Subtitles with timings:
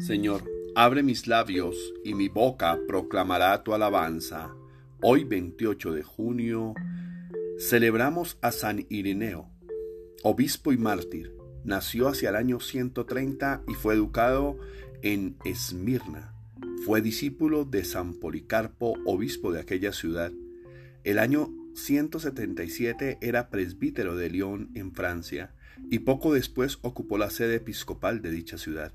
[0.00, 0.44] Señor,
[0.74, 4.50] abre mis labios y mi boca proclamará tu alabanza.
[5.02, 6.72] Hoy 28 de junio
[7.58, 9.50] celebramos a San Irineo,
[10.22, 11.36] obispo y mártir.
[11.64, 14.56] Nació hacia el año 130 y fue educado
[15.02, 16.32] en Esmirna.
[16.86, 20.32] Fue discípulo de San Policarpo, obispo de aquella ciudad.
[21.04, 25.52] El año 177 era presbítero de Lyon en Francia
[25.90, 28.94] y poco después ocupó la sede episcopal de dicha ciudad.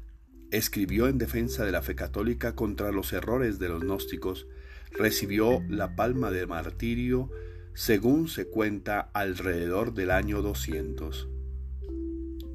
[0.51, 4.47] Escribió en defensa de la fe católica contra los errores de los gnósticos,
[4.91, 7.31] recibió la palma de martirio,
[7.73, 11.27] según se cuenta, alrededor del año 200.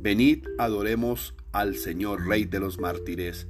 [0.01, 3.49] Venid, adoremos al Señor, Rey de los mártires.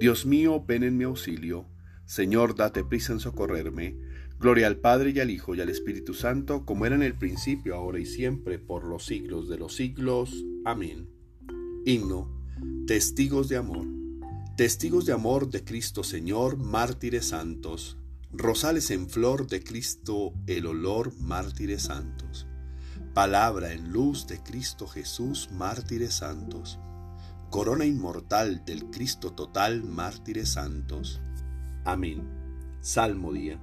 [0.00, 1.66] Dios mío, ven en mi auxilio.
[2.04, 3.96] Señor, date prisa en socorrerme.
[4.40, 7.76] Gloria al Padre y al Hijo y al Espíritu Santo, como era en el principio,
[7.76, 10.44] ahora y siempre, por los siglos de los siglos.
[10.64, 11.08] Amén.
[11.84, 12.33] Himno
[12.86, 13.86] Testigos de amor.
[14.56, 17.98] Testigos de amor de Cristo Señor, mártires santos.
[18.32, 22.46] Rosales en flor de Cristo, el olor, mártires santos.
[23.12, 26.78] Palabra en luz de Cristo Jesús, mártires santos.
[27.50, 31.20] Corona inmortal del Cristo total, mártires santos.
[31.84, 32.22] Amén.
[32.80, 33.58] Salmo día.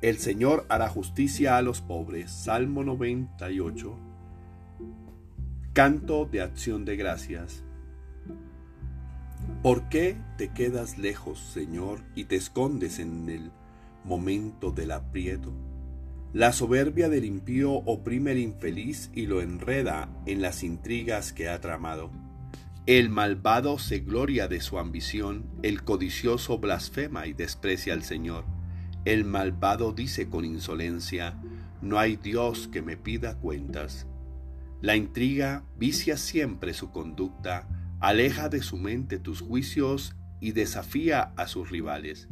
[0.00, 2.30] El Señor hará justicia a los pobres.
[2.30, 3.98] Salmo 98.
[5.74, 7.63] Canto de acción de gracias.
[9.64, 13.50] ¿Por qué te quedas lejos, Señor, y te escondes en el
[14.04, 15.54] momento del aprieto?
[16.34, 21.62] La soberbia del impío oprime al infeliz y lo enreda en las intrigas que ha
[21.62, 22.10] tramado.
[22.84, 28.44] El malvado se gloria de su ambición, el codicioso blasfema y desprecia al Señor.
[29.06, 31.40] El malvado dice con insolencia,
[31.80, 34.06] no hay Dios que me pida cuentas.
[34.82, 37.66] La intriga vicia siempre su conducta,
[38.00, 42.28] Aleja de su mente tus juicios y desafía a sus rivales.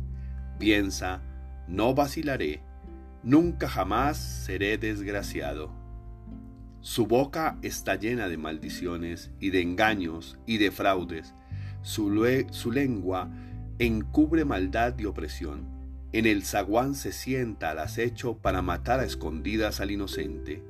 [0.59, 1.23] Piensa,
[1.67, 2.63] no vacilaré,
[3.23, 5.73] nunca jamás seré desgraciado.
[6.81, 11.35] Su boca está llena de maldiciones y de engaños y de fraudes.
[11.83, 13.31] Su, su lengua
[13.79, 15.67] encubre maldad y opresión.
[16.13, 20.63] En el zaguán se sienta al acecho para matar a escondidas al inocente.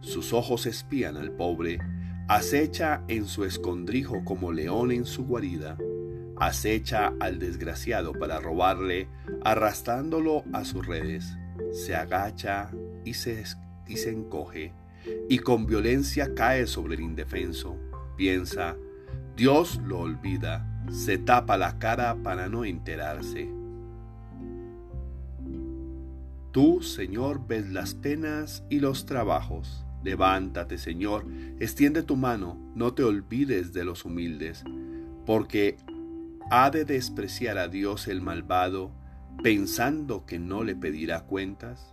[0.00, 1.78] Sus ojos espían al pobre
[2.28, 5.78] Acecha en su escondrijo como león en su guarida.
[6.36, 9.08] Acecha al desgraciado para robarle,
[9.44, 11.38] arrastrándolo a sus redes.
[11.70, 12.72] Se agacha
[13.04, 13.44] y se,
[13.86, 14.74] y se encoge,
[15.28, 17.76] y con violencia cae sobre el indefenso.
[18.16, 18.76] Piensa,
[19.36, 23.48] Dios lo olvida, se tapa la cara para no enterarse.
[26.50, 31.26] Tú, Señor, ves las penas y los trabajos Levántate, Señor,
[31.58, 34.62] extiende tu mano, no te olvides de los humildes,
[35.26, 35.78] porque
[36.48, 38.94] ha de despreciar a Dios el malvado,
[39.42, 41.92] pensando que no le pedirá cuentas.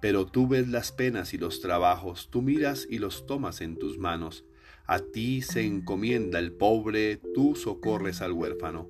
[0.00, 3.98] Pero tú ves las penas y los trabajos, tú miras y los tomas en tus
[3.98, 4.46] manos.
[4.86, 8.88] A ti se encomienda el pobre, tú socorres al huérfano.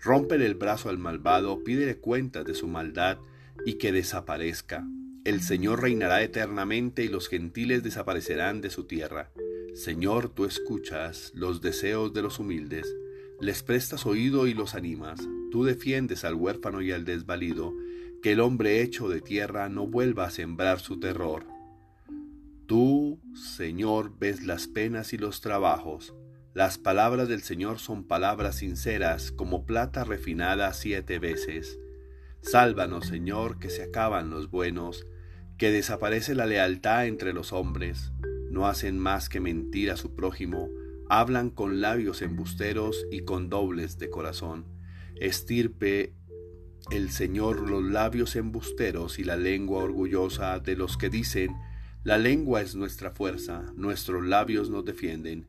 [0.00, 3.18] Rómpele el brazo al malvado, pídele cuentas de su maldad
[3.66, 4.86] y que desaparezca.
[5.24, 9.30] El Señor reinará eternamente y los gentiles desaparecerán de su tierra.
[9.72, 12.92] Señor, tú escuchas los deseos de los humildes,
[13.40, 15.20] les prestas oído y los animas.
[15.52, 17.72] Tú defiendes al huérfano y al desvalido,
[18.20, 21.46] que el hombre hecho de tierra no vuelva a sembrar su terror.
[22.66, 26.14] Tú, Señor, ves las penas y los trabajos.
[26.52, 31.78] Las palabras del Señor son palabras sinceras, como plata refinada siete veces.
[32.42, 35.06] Sálvanos, Señor, que se acaban los buenos,
[35.56, 38.12] que desaparece la lealtad entre los hombres,
[38.50, 40.68] no hacen más que mentir a su prójimo,
[41.08, 44.66] hablan con labios embusteros y con dobles de corazón.
[45.16, 46.14] Estirpe
[46.90, 51.54] el Señor los labios embusteros y la lengua orgullosa de los que dicen,
[52.02, 55.46] la lengua es nuestra fuerza, nuestros labios nos defienden.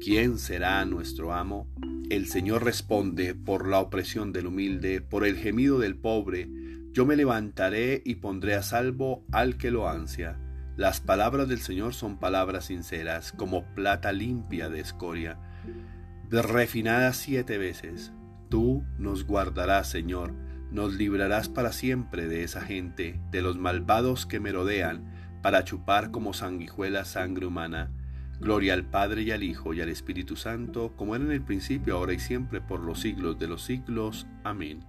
[0.00, 1.66] ¿Quién será nuestro amo?
[2.08, 6.48] El Señor responde por la opresión del humilde, por el gemido del pobre,
[6.92, 10.38] yo me levantaré y pondré a salvo al que lo ansia.
[10.76, 15.38] Las palabras del Señor son palabras sinceras, como plata limpia de escoria,
[16.30, 18.12] refinada siete veces.
[18.48, 20.32] Tú nos guardarás, Señor,
[20.70, 25.12] nos librarás para siempre de esa gente, de los malvados que me rodean,
[25.42, 27.92] para chupar como sanguijuela sangre humana.
[28.40, 31.96] Gloria al Padre y al Hijo y al Espíritu Santo, como era en el principio,
[31.96, 34.26] ahora y siempre, por los siglos de los siglos.
[34.44, 34.84] Amén.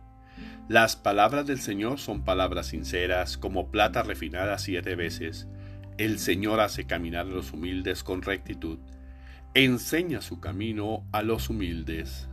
[0.67, 5.47] Las palabras del Señor son palabras sinceras, como plata refinada siete veces.
[5.97, 8.77] El Señor hace caminar a los humildes con rectitud.
[9.55, 12.29] Enseña su camino a los humildes.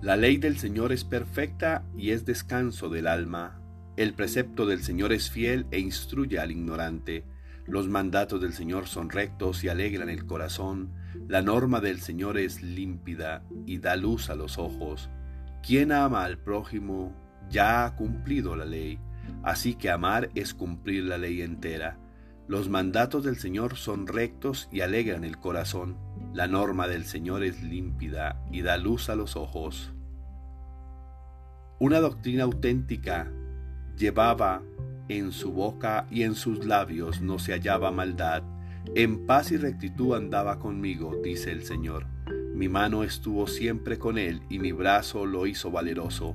[0.00, 3.58] La ley del Señor es perfecta y es descanso del alma.
[3.96, 7.24] El precepto del Señor es fiel e instruye al ignorante.
[7.66, 10.92] Los mandatos del Señor son rectos y alegran el corazón.
[11.28, 15.08] La norma del Señor es límpida y da luz a los ojos.
[15.62, 17.14] Quien ama al prójimo
[17.48, 18.98] ya ha cumplido la ley.
[19.42, 21.98] Así que amar es cumplir la ley entera.
[22.46, 25.96] Los mandatos del Señor son rectos y alegran el corazón.
[26.34, 29.94] La norma del Señor es límpida y da luz a los ojos.
[31.78, 33.32] Una doctrina auténtica
[33.96, 34.62] llevaba
[35.08, 38.42] en su boca y en sus labios no se hallaba maldad.
[38.94, 42.06] En paz y rectitud andaba conmigo, dice el Señor.
[42.54, 46.32] Mi mano estuvo siempre con él y mi brazo lo hizo valeroso.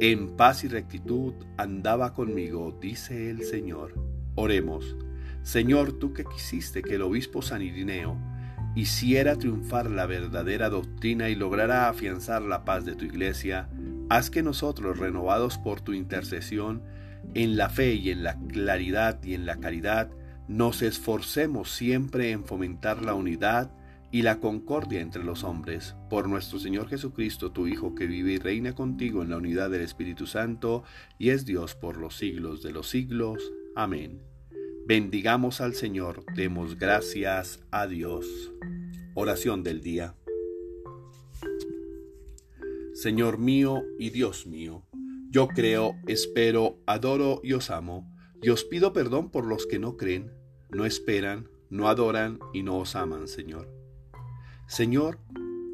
[0.00, 3.94] En paz y rectitud andaba conmigo, dice el Señor.
[4.34, 4.96] Oremos.
[5.42, 8.18] Señor, tú que quisiste que el obispo San Irineo
[8.74, 13.68] hiciera triunfar la verdadera doctrina y lograra afianzar la paz de tu iglesia,
[14.08, 16.82] haz que nosotros, renovados por tu intercesión,
[17.34, 20.10] en la fe y en la claridad y en la caridad,
[20.48, 23.72] nos esforcemos siempre en fomentar la unidad
[24.10, 28.38] y la concordia entre los hombres, por nuestro Señor Jesucristo, tu Hijo, que vive y
[28.38, 30.84] reina contigo en la unidad del Espíritu Santo,
[31.18, 33.52] y es Dios por los siglos de los siglos.
[33.74, 34.22] Amén.
[34.86, 38.52] Bendigamos al Señor, demos gracias a Dios.
[39.14, 40.14] Oración del día.
[42.92, 44.84] Señor mío y Dios mío,
[45.34, 48.08] yo creo, espero, adoro y os amo,
[48.40, 50.30] y os pido perdón por los que no creen,
[50.70, 53.68] no esperan, no adoran y no os aman, Señor.
[54.68, 55.18] Señor,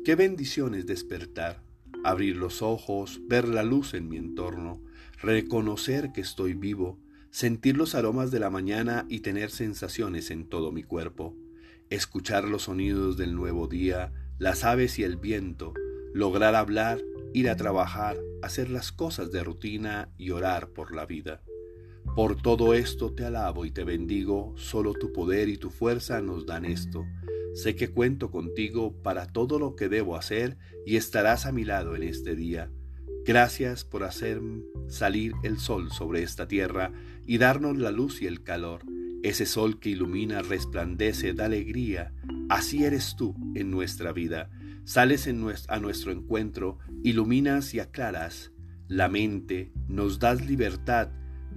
[0.02, 1.62] qué bendición es despertar,
[2.04, 4.80] abrir los ojos, ver la luz en mi entorno,
[5.20, 6.98] reconocer que estoy vivo,
[7.30, 11.36] sentir los aromas de la mañana y tener sensaciones en todo mi cuerpo,
[11.90, 15.74] escuchar los sonidos del nuevo día, las aves y el viento,
[16.14, 17.02] lograr hablar,
[17.34, 21.42] ir a trabajar, hacer las cosas de rutina y orar por la vida.
[22.14, 26.46] Por todo esto te alabo y te bendigo, solo tu poder y tu fuerza nos
[26.46, 27.04] dan esto.
[27.54, 30.56] Sé que cuento contigo para todo lo que debo hacer
[30.86, 32.70] y estarás a mi lado en este día.
[33.24, 34.40] Gracias por hacer
[34.88, 36.92] salir el sol sobre esta tierra
[37.26, 38.82] y darnos la luz y el calor.
[39.22, 42.12] Ese sol que ilumina, resplandece, da alegría.
[42.48, 44.50] Así eres tú en nuestra vida.
[44.90, 45.28] Sales
[45.68, 48.50] a nuestro encuentro, iluminas y aclaras
[48.88, 51.10] la mente, nos das libertad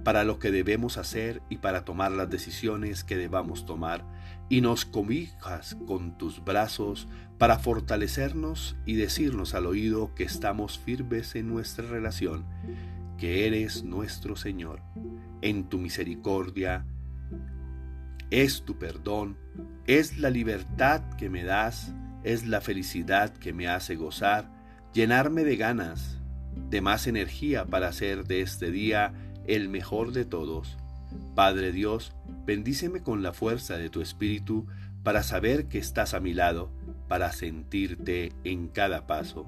[0.04, 4.06] para lo que debemos hacer y para tomar las decisiones que debamos tomar,
[4.48, 11.34] y nos cobijas con tus brazos para fortalecernos y decirnos al oído que estamos firmes
[11.34, 12.44] en nuestra relación,
[13.18, 14.80] que eres nuestro Señor.
[15.42, 16.86] En tu misericordia
[18.30, 19.36] es tu perdón,
[19.88, 21.92] es la libertad que me das
[22.24, 24.50] es la felicidad que me hace gozar,
[24.92, 26.18] llenarme de ganas,
[26.70, 29.12] de más energía para hacer de este día
[29.46, 30.76] el mejor de todos.
[31.34, 32.12] Padre Dios,
[32.46, 34.66] bendíceme con la fuerza de tu Espíritu
[35.02, 36.72] para saber que estás a mi lado,
[37.08, 39.46] para sentirte en cada paso.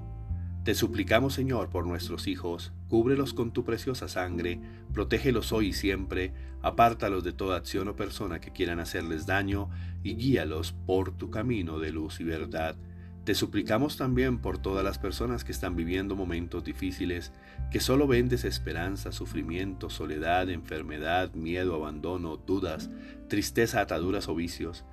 [0.63, 4.59] Te suplicamos, Señor, por nuestros hijos, cúbrelos con tu preciosa sangre,
[4.93, 9.69] protégelos hoy y siempre, apártalos de toda acción o persona que quieran hacerles daño
[10.03, 12.75] y guíalos por tu camino de luz y verdad.
[13.23, 17.33] Te suplicamos también por todas las personas que están viviendo momentos difíciles,
[17.71, 22.89] que solo ven desesperanza, sufrimiento, soledad, enfermedad, miedo, abandono, dudas,
[23.27, 24.85] tristeza, ataduras o vicios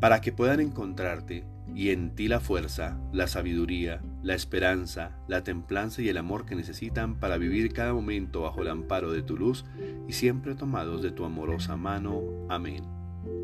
[0.00, 6.02] para que puedan encontrarte y en ti la fuerza, la sabiduría, la esperanza, la templanza
[6.02, 9.64] y el amor que necesitan para vivir cada momento bajo el amparo de tu luz
[10.06, 12.22] y siempre tomados de tu amorosa mano.
[12.48, 12.84] Amén.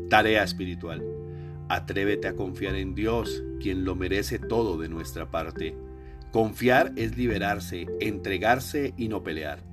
[0.09, 1.03] Tarea espiritual.
[1.69, 5.75] Atrévete a confiar en Dios, quien lo merece todo de nuestra parte.
[6.31, 9.63] Confiar es liberarse, entregarse y no pelear.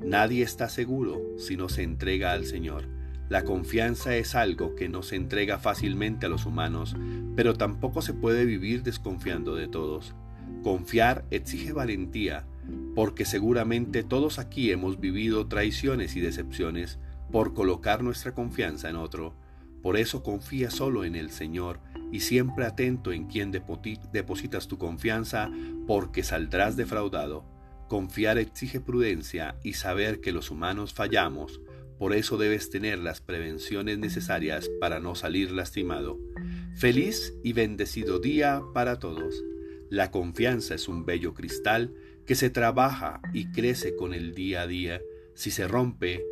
[0.00, 2.88] Nadie está seguro si no se entrega al Señor.
[3.28, 6.94] La confianza es algo que no se entrega fácilmente a los humanos,
[7.34, 10.14] pero tampoco se puede vivir desconfiando de todos.
[10.62, 12.44] Confiar exige valentía,
[12.94, 16.98] porque seguramente todos aquí hemos vivido traiciones y decepciones
[17.32, 19.34] por colocar nuestra confianza en otro.
[19.82, 21.80] Por eso confía solo en el Señor
[22.12, 25.50] y siempre atento en quien depositas tu confianza,
[25.86, 27.44] porque saldrás defraudado.
[27.88, 31.60] Confiar exige prudencia y saber que los humanos fallamos,
[31.98, 36.18] por eso debes tener las prevenciones necesarias para no salir lastimado.
[36.76, 39.42] Feliz y bendecido día para todos.
[39.90, 41.94] La confianza es un bello cristal
[42.26, 45.00] que se trabaja y crece con el día a día.
[45.34, 46.24] Si se rompe,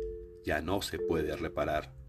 [0.43, 2.02] ya no se puede reparar.